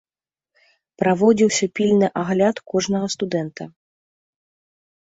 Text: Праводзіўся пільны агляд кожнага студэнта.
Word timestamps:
Праводзіўся 1.01 1.65
пільны 1.81 2.07
агляд 2.23 2.55
кожнага 2.75 3.07
студэнта. 3.17 3.73